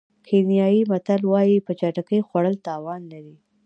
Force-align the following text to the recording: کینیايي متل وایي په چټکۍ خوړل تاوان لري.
کینیايي 0.27 0.81
متل 0.91 1.21
وایي 1.31 1.57
په 1.65 1.71
چټکۍ 1.79 2.19
خوړل 2.27 2.55
تاوان 2.67 3.01
لري. 3.13 3.35